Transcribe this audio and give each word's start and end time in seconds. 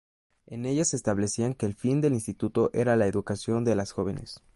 En 0.47 0.65
ellas 0.65 0.95
establecían 0.95 1.53
que 1.53 1.67
el 1.67 1.75
fin 1.75 2.01
del 2.01 2.15
instituto 2.15 2.71
era 2.73 2.95
la 2.95 3.05
educación 3.05 3.63
de 3.63 3.75
las 3.75 3.91
jóvenes. 3.91 4.41